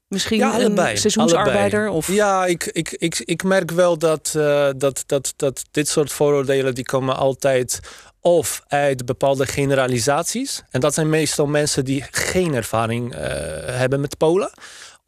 misschien 0.09 0.37
Ja, 0.37 0.51
allebei. 0.51 0.91
een 0.91 0.97
seizoensarbeider? 0.97 1.79
allebei. 1.79 1.97
Of... 1.97 2.07
Ja, 2.07 2.45
ik, 2.45 2.65
ik, 2.65 2.91
ik, 2.91 3.21
ik 3.25 3.43
merk 3.43 3.71
wel 3.71 3.97
dat, 3.97 4.33
eh, 4.37 4.69
dat, 4.77 5.03
dat, 5.05 5.33
dat 5.35 5.63
dit 5.71 5.87
soort 5.87 6.11
vooroordelen 6.11 6.75
die 6.75 6.85
komen 6.85 7.15
altijd 7.17 7.79
of 8.21 8.63
uit 8.67 9.05
bepaalde 9.05 9.45
generalisaties. 9.45 10.63
En 10.69 10.79
dat 10.79 10.93
zijn 10.93 11.09
meestal 11.09 11.45
mensen 11.45 11.85
die 11.85 12.05
geen 12.11 12.53
ervaring 12.53 13.13
eh, 13.15 13.21
hebben 13.65 14.01
met 14.01 14.17
Polen. 14.17 14.51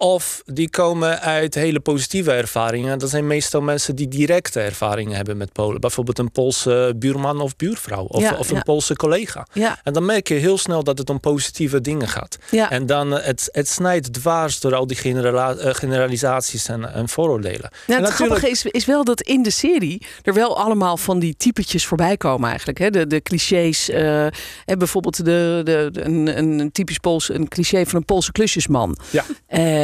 Of 0.02 0.42
die 0.46 0.70
komen 0.70 1.20
uit 1.22 1.56
hele 1.56 1.80
positieve 1.80 2.32
ervaringen. 2.32 3.00
Dat 3.00 3.10
zijn 3.10 3.28
meestal 3.28 3.62
mensen 3.62 3.96
die 3.96 4.08
directe 4.08 4.60
ervaringen 4.60 5.16
hebben 5.16 5.38
met 5.38 5.52
Polen. 5.52 5.82
Bijvoorbeeld 5.82 6.20
een 6.20 6.32
Poolse 6.32 6.94
buurman 6.98 7.42
of 7.42 7.56
buurvrouw. 7.56 8.04
Of, 8.04 8.22
Ja, 8.22 8.36
of 8.38 8.50
een 8.50 8.56
ja. 8.56 8.62
Poolse 8.62 8.96
collega. 8.96 9.48
Ja. 9.54 9.80
En 9.84 9.94
dan 9.94 10.06
merk 10.06 10.28
je 10.28 10.34
heel 10.34 10.58
snel 10.58 10.84
dat 10.84 10.98
het 10.98 11.10
om 11.10 11.20
positieve 11.20 11.82
dingen 11.82 12.08
gaat. 12.08 12.38
En 12.70 12.86
dan 12.86 13.18
eh, 13.18 13.26
het, 13.26 13.50
het 13.52 13.68
snijdt 13.68 14.14
dwars 14.14 14.60
door 14.60 14.76
al 14.76 14.88
die 14.88 14.98
eh, 15.02 15.74
generalisaties 15.74 16.68
en, 16.68 16.94
en 16.94 17.10
vooroordelen. 17.10 17.70
Nou, 17.88 18.00
en 18.00 18.06
het 18.06 18.14
grappige 18.14 18.50
is, 18.50 18.66
is 18.66 18.86
wel 18.86 19.04
dat 19.04 19.22
in 19.22 19.44
de 19.44 19.52
serie 19.52 20.06
er 20.24 20.34
wel 20.34 20.58
allemaal 20.58 20.98
van 20.98 21.20
die 21.20 21.36
typetjes 21.38 21.86
voorbij 21.86 22.18
komen 22.18 22.50
eigenlijk. 22.50 22.80
Hè? 22.80 22.90
De, 22.90 23.08
de 23.08 23.22
clichés. 23.22 23.90
eh, 23.90 24.24
en 24.66 24.78
bijvoorbeeld 24.78 25.26
de, 25.26 25.62
de, 25.64 25.90
de- 25.92 26.02
een, 26.04 26.38
een, 26.38 26.60
een 26.60 26.72
typisch 26.72 26.98
Pools, 26.98 27.30
een 27.30 27.48
cliché 27.48 27.86
van 27.86 28.00
een 28.00 28.06
Poolse 28.06 28.32
klusjesman. 28.32 28.98
Ja. 29.10 29.24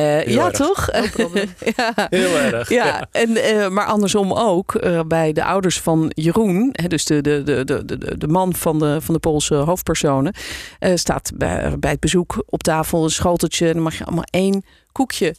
Eh, 0.08 0.34
ja, 0.34 0.46
erg. 0.46 0.58
toch? 0.58 0.90
ja. 1.76 1.94
Heel 2.10 2.36
erg. 2.38 2.70
Ja, 2.70 3.08
En, 3.12 3.36
eh, 3.36 3.68
maar 3.70 3.86
andersom 3.86 4.34
ook 4.34 4.76
eh, 4.76 5.00
bij 5.08 5.34
de 5.34 5.44
ouders 5.44 5.80
van 5.80 6.12
Jeroen, 6.16 6.70
hè, 6.72 6.88
dus 6.88 7.06
de, 7.06 7.22
de, 7.22 7.44
de, 7.44 7.64
de, 7.64 7.86
de, 7.86 8.18
de 8.18 8.28
man 8.28 8.54
van 8.54 8.80
de, 8.80 9.02
van 9.02 9.14
de 9.14 9.20
Poolse 9.20 9.56
hoofdpersonen, 9.56 10.34
eh, 10.80 10.96
staat 10.96 11.32
bij, 11.36 11.80
bij 11.80 11.92
het 11.92 12.00
bezoek 12.00 12.44
op 12.46 12.64
tafel 12.64 13.04
een 13.04 13.10
schoteltje 13.10 13.68
en 13.68 13.74
dan 13.74 13.84
mag 13.84 13.98
je 13.98 14.06
allemaal 14.06 14.28
één 14.30 14.64
koekje 14.92 15.36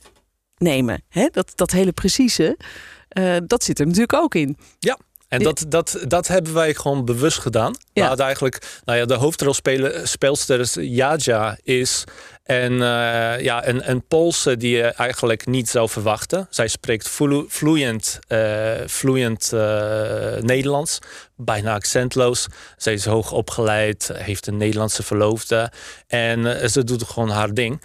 nemen. 0.57 1.03
Hè? 1.09 1.29
Dat, 1.33 1.53
dat 1.55 1.71
hele 1.71 1.93
precieze, 1.93 2.57
eh, 3.09 3.37
dat 3.47 3.65
zit 3.65 3.79
er 3.79 3.87
natuurlijk 3.87 4.13
ook 4.13 4.35
in. 4.35 4.57
En 5.29 5.43
dat, 5.43 5.65
dat, 5.69 6.05
dat 6.07 6.29
hebben 6.29 6.55
wij 6.55 6.75
gewoon 6.75 7.05
bewust 7.05 7.39
gedaan. 7.39 7.73
Ja. 7.93 8.03
We 8.03 8.09
hadden 8.09 8.25
eigenlijk, 8.25 8.81
nou 8.85 8.99
ja, 8.99 9.05
de 9.05 9.15
hoofdrolspeelster 9.15 10.61
is 10.61 10.77
Jaja 10.81 11.59
is 11.63 12.05
en, 12.49 12.73
eh, 12.73 13.41
ja, 13.41 13.67
een, 13.67 13.91
een 13.91 14.07
Poolse 14.07 14.57
die 14.57 14.77
je 14.77 14.83
eigenlijk 14.83 15.47
niet 15.47 15.69
zou 15.69 15.89
verwachten. 15.89 16.47
Zij 16.51 16.69
spreekt 16.69 17.09
vlo- 17.09 17.45
vloeiend, 17.49 18.19
eh, 18.29 18.73
vloeiend 18.87 19.53
eh, 19.53 19.61
Nederlands, 20.41 20.99
bijna 21.37 21.75
accentloos. 21.75 22.47
Zij 22.77 22.93
is 22.93 23.05
hoog 23.05 23.33
opgeleid, 23.33 24.11
heeft 24.15 24.47
een 24.47 24.57
Nederlandse 24.57 25.03
verloofde 25.03 25.71
en 26.07 26.61
eh, 26.61 26.69
ze 26.69 26.85
doet 26.85 27.05
gewoon 27.05 27.31
haar 27.31 27.55
ding. 27.55 27.83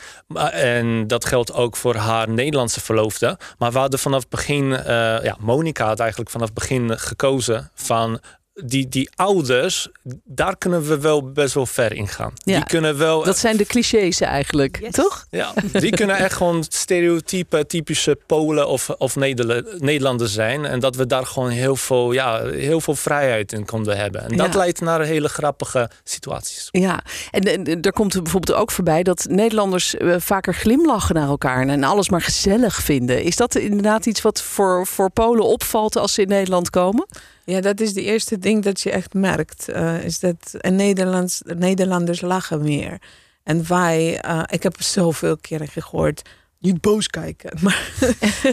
En 0.51 1.08
dat 1.08 1.25
geldt 1.25 1.53
ook 1.53 1.75
voor 1.75 1.96
haar 1.96 2.29
Nederlandse 2.29 2.82
verloofde. 2.82 3.38
Maar 3.58 3.72
we 3.72 3.77
hadden 3.79 4.00
vanaf 4.00 4.20
het 4.20 4.29
begin, 4.29 4.74
eh, 4.74 4.86
ja, 5.24 5.38
Monica 5.39 5.86
had 5.86 6.00
eigenlijk 6.00 6.29
vanaf 6.29 6.46
het 6.46 6.58
begin 6.58 7.00
gekozen 7.00 7.72
van 7.75 8.20
die, 8.53 8.88
die 8.89 9.10
ouders, 9.15 9.88
daar 10.24 10.57
kunnen 10.57 10.88
we 10.88 11.00
wel 11.00 11.31
best 11.31 11.53
wel 11.53 11.65
ver 11.65 11.93
in 11.93 12.07
gaan. 12.07 12.31
Ja, 12.36 12.55
die 12.55 12.65
kunnen 12.65 12.98
wel. 12.98 13.24
Dat 13.24 13.38
zijn 13.38 13.57
de 13.57 13.65
clichés 13.65 14.22
eigenlijk, 14.22 14.79
Yes. 14.81 14.91
toch? 14.91 15.25
Ja, 15.29 15.53
die 15.72 15.91
kunnen 15.91 16.15
echt 16.15 16.33
gewoon 16.36 16.63
stereotype, 16.69 17.65
typische 17.65 18.17
Polen 18.25 18.67
of, 18.67 18.89
of 18.89 19.15
Nederla- 19.15 19.62
Nederlanders 19.77 20.33
zijn. 20.33 20.65
En 20.65 20.79
dat 20.79 20.95
we 20.95 21.07
daar 21.07 21.25
gewoon 21.25 21.50
heel 21.50 21.75
veel, 21.75 22.12
ja, 22.12 22.45
heel 22.45 22.81
veel 22.81 22.95
vrijheid 22.95 23.51
in 23.53 23.65
konden 23.65 23.98
hebben. 23.98 24.22
En 24.29 24.38
dat 24.38 24.53
Ja. 24.53 24.57
leidt 24.60 24.81
naar 24.81 25.01
hele 25.01 25.29
grappige 25.29 25.89
situaties. 26.03 26.67
Ja, 26.72 27.03
en, 27.31 27.41
en 27.65 27.81
er 27.81 27.93
komt 27.93 28.24
bijvoorbeeld 28.24 28.57
ook 28.57 28.72
voorbij 28.72 29.03
dat 29.03 29.25
Nederlanders 29.29 29.95
eh, 29.95 30.15
vaker 30.19 30.53
glimlachen 30.53 31.15
naar 31.15 31.27
elkaar 31.27 31.67
en 31.67 31.83
alles 31.83 32.10
maar 32.10 32.22
gezellig 32.22 32.75
vinden. 32.75 33.24
Is 33.24 33.36
dat 33.36 33.55
inderdaad 33.55 34.05
iets 34.05 34.22
wat 34.22 34.41
voor, 34.41 34.88
voor 34.88 35.10
Polen 35.12 35.45
opvalt 35.45 35.95
als 35.98 36.13
ze 36.13 36.22
in 36.22 36.27
Nederland 36.27 36.69
komen? 36.69 37.07
Ja, 37.45 37.62
dat 37.62 37.79
is 37.79 37.93
de 37.93 38.01
eerste 38.01 38.39
ding 38.39 38.63
dat 38.63 38.81
je 38.81 38.91
echt 38.91 39.13
merkt. 39.13 39.69
eh, 39.69 40.03
is 40.03 40.19
dat 40.19 40.53
in 40.62 40.75
Nederlands, 40.75 41.41
Nederlanders 41.43 42.21
lachen 42.21 42.62
meer. 42.62 43.01
En 43.43 43.67
wij, 43.67 44.19
eh, 44.19 44.43
ik 44.50 44.63
heb 44.63 44.81
zoveel 44.81 45.38
keren 45.38 45.67
gehoord, 45.67 46.21
niet 46.59 46.81
boos 46.81 47.07
kijken. 47.07 47.51
Maar 47.63 47.91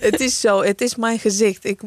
het 0.00 0.20
is 0.20 0.40
zo, 0.40 0.62
het 0.62 0.80
is 0.80 0.96
mijn 0.96 1.18
gezicht. 1.18 1.64
Ik, 1.64 1.80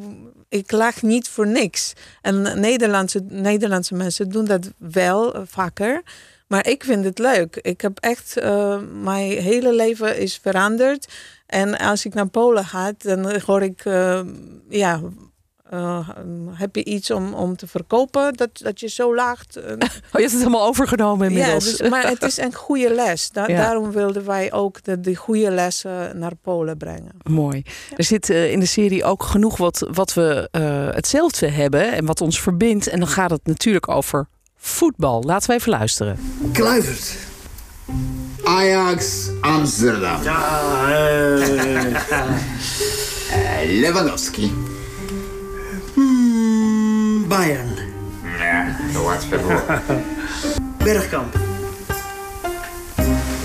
ik 0.49 0.71
lach 0.71 1.01
niet 1.01 1.27
voor 1.27 1.47
niks. 1.47 1.93
En 2.21 2.59
Nederlandse, 2.59 3.23
Nederlandse 3.29 3.93
mensen 3.95 4.29
doen 4.29 4.45
dat 4.45 4.71
wel 4.77 5.33
eh, 5.35 5.41
vaker. 5.45 6.01
Maar 6.47 6.67
ik 6.67 6.83
vind 6.83 7.05
het 7.05 7.19
leuk. 7.19 7.55
Ik 7.55 7.81
heb 7.81 7.97
echt, 7.99 8.37
eh, 8.37 8.79
mijn 9.03 9.31
hele 9.31 9.73
leven 9.73 10.17
is 10.17 10.39
veranderd. 10.41 11.07
En 11.45 11.77
als 11.77 12.05
ik 12.05 12.13
naar 12.13 12.27
Polen 12.27 12.65
ga, 12.65 12.93
dan 12.97 13.39
hoor 13.41 13.61
ik, 13.61 13.85
eh, 13.85 14.21
ja, 14.69 15.01
eh, 15.73 16.09
heb 16.51 16.75
je 16.75 16.83
iets 16.83 17.11
om, 17.11 17.33
om 17.33 17.55
te 17.55 17.67
verkopen 17.67 18.33
dat, 18.33 18.49
dat 18.53 18.79
je 18.79 18.87
zo 18.87 19.15
laagt? 19.15 19.55
Eh, 19.55 19.63
Oh, 19.71 19.79
je 20.11 20.19
hebt 20.19 20.31
het 20.31 20.37
helemaal 20.41 20.67
overgenomen 20.67 21.29
ja, 21.31 21.35
inmiddels. 21.37 21.77
dus, 21.77 21.89
maar 21.89 22.07
het 22.07 22.21
is 22.23 22.37
een 22.37 22.53
goede 22.53 22.93
les. 22.93 23.29
Da- 23.31 23.47
Ja. 23.47 23.57
Daarom 23.61 23.91
wilden 23.91 24.25
wij 24.25 24.51
ook 24.53 24.83
de, 24.83 24.99
die 24.99 25.15
goede 25.15 25.51
lessen 25.51 26.19
naar 26.19 26.35
Polen 26.41 26.77
brengen. 26.77 27.11
Mooi. 27.23 27.63
Er 27.95 28.03
zit 28.03 28.29
eh, 28.29 28.51
in 28.51 28.59
de 28.59 28.65
serie 28.65 29.03
ook 29.03 29.23
genoeg 29.23 29.57
wat, 29.57 29.87
wat 29.91 30.13
we 30.13 30.47
eh, 30.51 30.61
hetzelfde 30.95 31.47
hebben 31.47 31.91
en 31.93 32.05
wat 32.05 32.21
ons 32.21 32.41
verbindt. 32.41 32.87
En 32.87 32.99
dan 32.99 33.07
gaat 33.07 33.29
het 33.29 33.41
natuurlijk 33.45 33.87
over 33.89 34.27
voetbal. 34.57 35.23
Laten 35.23 35.49
we 35.49 35.55
even 35.55 35.71
luisteren. 35.71 36.17
Kluivert. 36.53 37.11
Ajax 38.43 39.29
Amsterdam. 39.41 40.19
Eh, 43.33 43.79
Lewandowski. 43.79 44.51
Bayern. 47.27 47.75
Ja, 48.39 48.65
to 48.93 49.01
łatwe 49.01 49.37
było. 49.39 49.61
Bergkamp. 50.83 51.37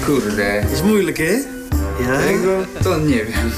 Kurde, 0.06 0.62
Is 0.72 0.82
moeilijk, 0.82 1.18
hè? 1.18 1.32
Ja, 2.00 2.18
tego 2.20 2.64
to 2.82 2.98
nie 2.98 3.24
wiem. 3.24 3.50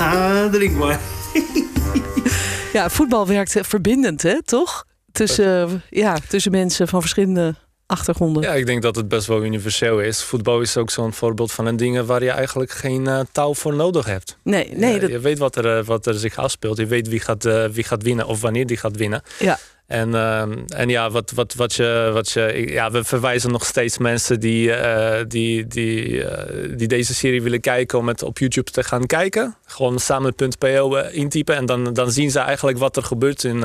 ja 0.00 0.48
drink 0.48 0.76
maar. 0.76 0.98
Ja, 2.72 2.90
voetbal 2.90 3.26
werkt 3.26 3.56
eh, 3.56 3.62
verbindend, 3.64 4.22
hè? 4.22 4.42
Toch? 4.42 4.84
Tussen, 5.12 5.68
eh, 5.68 5.74
ja, 5.90 6.16
tussen 6.28 6.52
mensen 6.52 6.88
van 6.88 7.00
verschillende 7.00 7.54
achtergronden. 7.86 8.42
Ja, 8.42 8.54
ik 8.54 8.66
denk 8.66 8.82
dat 8.82 8.96
het 8.96 9.08
best 9.08 9.26
wel 9.26 9.44
universeel 9.44 10.00
is. 10.00 10.22
Voetbal 10.22 10.60
is 10.60 10.76
ook 10.76 10.90
zo'n 10.90 11.12
voorbeeld 11.12 11.52
van 11.52 11.66
een 11.66 11.76
ding 11.76 12.00
waar 12.00 12.22
je 12.22 12.30
eigenlijk 12.30 12.70
geen 12.70 13.06
eh, 13.06 13.20
taal 13.32 13.54
voor 13.54 13.74
nodig 13.74 14.06
hebt. 14.06 14.38
Nee, 14.42 14.72
nee, 14.74 15.00
dat, 15.00 15.10
je 15.10 15.18
weet 15.18 15.38
wat 15.38 15.56
er, 15.56 15.78
eh, 15.78 15.84
wat 15.84 16.06
er 16.06 16.14
zich 16.14 16.36
afspeelt. 16.36 16.76
Je 16.76 16.86
weet 16.86 17.08
wie 17.08 17.20
gaat, 17.20 17.44
eh, 17.44 17.64
wie 17.64 17.84
gaat 17.84 18.02
winnen 18.02 18.26
of 18.26 18.40
wanneer 18.40 18.66
die 18.66 18.76
gaat 18.76 18.96
winnen. 18.96 19.22
ja. 19.38 19.58
En, 19.86 20.14
ehm, 20.14 20.58
en 20.66 20.88
ja, 20.88 21.10
wat, 21.10 21.32
wat, 21.34 21.54
wat 21.54 21.74
je, 21.74 22.10
wat 22.12 22.30
je, 22.30 22.66
ja, 22.68 22.90
we 22.90 23.04
verwijzen 23.04 23.50
nog 23.50 23.64
steeds 23.64 23.98
mensen 23.98 24.40
die, 24.40 24.72
eh, 24.72 25.24
die, 25.28 25.66
die, 25.66 26.24
eh, 26.24 26.76
die 26.76 26.88
deze 26.88 27.14
serie 27.14 27.42
willen 27.42 27.60
kijken 27.60 27.98
om 27.98 28.08
het 28.08 28.22
op 28.22 28.38
YouTube 28.38 28.70
te 28.70 28.82
gaan 28.82 29.06
kijken. 29.06 29.56
Gewoon 29.66 29.98
samen.po 29.98 30.94
eh, 30.94 31.14
intypen 31.14 31.56
en 31.56 31.66
dan, 31.66 31.92
dan 31.92 32.10
zien 32.10 32.30
ze 32.30 32.38
eigenlijk 32.38 32.78
wat 32.78 32.96
er 32.96 33.02
gebeurt 33.02 33.44
in, 33.44 33.64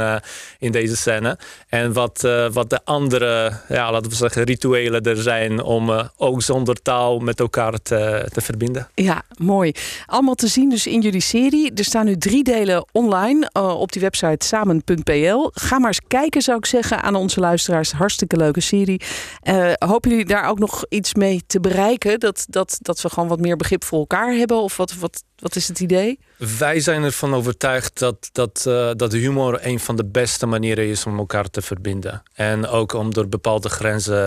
in 0.59 0.71
deze 0.71 0.97
scène. 0.97 1.37
En 1.67 1.93
wat, 1.93 2.27
wat 2.51 2.69
de 2.69 2.79
andere, 2.83 3.53
ja, 3.67 3.91
laten 3.91 4.09
we 4.09 4.15
zeggen, 4.15 4.43
rituelen 4.43 5.01
er 5.03 5.21
zijn 5.21 5.63
om 5.63 6.09
ook 6.17 6.41
zonder 6.41 6.81
taal 6.81 7.19
met 7.19 7.39
elkaar 7.39 7.81
te, 7.81 8.29
te 8.31 8.41
verbinden. 8.41 8.87
Ja, 8.93 9.23
mooi. 9.37 9.71
Allemaal 10.05 10.35
te 10.35 10.47
zien 10.47 10.69
dus 10.69 10.87
in 10.87 11.01
jullie 11.01 11.21
serie. 11.21 11.73
Er 11.73 11.83
staan 11.83 12.05
nu 12.05 12.17
drie 12.17 12.43
delen 12.43 12.85
online 12.91 13.49
op 13.53 13.91
die 13.91 14.01
website 14.01 14.45
samen.pl. 14.45 15.49
Ga 15.53 15.79
maar 15.79 15.87
eens 15.87 16.01
kijken, 16.11 16.41
zou 16.41 16.57
ik 16.57 16.65
zeggen, 16.65 17.01
aan 17.01 17.15
onze 17.15 17.39
luisteraars. 17.39 17.91
Hartstikke 17.91 18.37
leuke 18.37 18.61
serie. 18.61 19.01
Eh, 19.41 19.71
hopen 19.77 20.09
jullie 20.09 20.25
daar 20.25 20.49
ook 20.49 20.59
nog 20.59 20.85
iets 20.89 21.13
mee 21.13 21.41
te 21.47 21.59
bereiken? 21.59 22.19
Dat, 22.19 22.45
dat, 22.49 22.77
dat 22.81 23.01
we 23.01 23.09
gewoon 23.09 23.29
wat 23.29 23.39
meer 23.39 23.55
begrip 23.55 23.83
voor 23.83 23.99
elkaar 23.99 24.33
hebben? 24.33 24.57
Of 24.57 24.77
wat, 24.77 24.93
wat, 24.93 25.23
wat 25.35 25.55
is 25.55 25.67
het 25.67 25.79
idee? 25.79 26.19
Wij 26.57 26.79
zijn 26.79 27.03
ervan 27.03 27.33
overtuigd 27.33 27.99
dat, 27.99 28.29
dat, 28.31 28.63
eh, 28.67 28.89
dat 28.95 29.11
humor 29.11 29.59
een 29.61 29.79
van 29.79 29.95
de 29.95 30.05
beste 30.05 30.45
manieren 30.45 30.87
is 30.87 31.05
om 31.05 31.17
elkaar 31.17 31.49
te 31.49 31.61
verbinden. 31.61 32.23
En 32.33 32.67
ook 32.67 32.93
om 32.93 33.13
door 33.13 33.27
bepaalde 33.27 33.69
grenzen, 33.69 34.21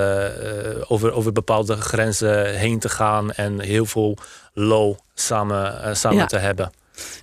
eh, 0.76 0.84
over, 0.88 1.12
over 1.12 1.32
bepaalde 1.32 1.76
grenzen 1.76 2.54
heen 2.58 2.78
te 2.78 2.88
gaan 2.88 3.32
en 3.32 3.60
heel 3.60 3.86
veel 3.86 4.16
low 4.52 4.94
samen, 5.14 5.96
samen 5.96 6.18
Ja. 6.18 6.26
te 6.26 6.38
hebben. 6.38 6.70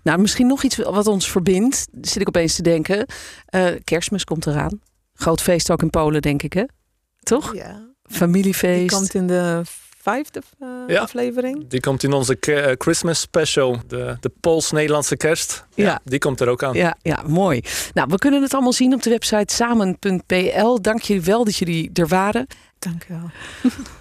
Nou, 0.04 0.20
misschien 0.22 0.48
nog 0.48 0.64
iets 0.64 0.76
wat 0.78 1.08
ons 1.08 1.30
verbindt. 1.32 1.88
Zit 2.02 2.22
ik 2.22 2.28
opeens 2.28 2.56
te 2.56 2.62
denken. 2.62 3.06
Eh, 3.46 3.66
kerstmis 3.84 4.24
komt 4.24 4.46
eraan. 4.48 4.80
Groot 5.14 5.42
feest 5.42 5.72
ook 5.72 5.82
in 5.82 5.90
Polen, 5.90 6.22
denk 6.22 6.44
ik, 6.44 6.54
hè? 6.54 6.64
Toch? 7.20 7.56
Ja. 7.56 7.90
Die 8.04 8.18
Familiefeest. 8.18 8.96
komt 8.96 9.14
in 9.14 9.28
de 9.28 9.62
vijfde 10.02 10.42
eh, 10.60 10.68
Ja. 10.88 11.02
aflevering. 11.02 11.68
Die 11.68 11.80
komt 11.80 12.04
in 12.04 12.14
onze 12.14 12.40
eh, 12.40 12.72
Christmas 12.78 13.20
special, 13.20 13.80
de, 13.88 14.18
de 14.20 14.32
Pools-Nederlandse 14.40 15.18
kerst. 15.18 15.66
Ja. 15.76 16.00
Die 16.04 16.20
komt 16.20 16.40
er 16.40 16.48
ook 16.48 16.64
aan. 16.64 16.74
Ja, 16.74 16.96
ja, 17.02 17.24
mooi. 17.28 17.62
Nou, 17.94 18.08
we 18.12 18.18
kunnen 18.18 18.42
het 18.42 18.54
allemaal 18.54 18.74
zien 18.74 18.94
op 18.94 19.04
de 19.04 19.10
website 19.10 19.54
samen.pl. 19.54 20.82
Dank 20.82 21.02
jullie 21.02 21.24
wel 21.24 21.44
dat 21.44 21.56
jullie 21.56 21.90
er 21.94 22.08
waren. 22.08 22.48
Dank 22.80 23.04
je 23.08 23.14
wel. 23.14 23.30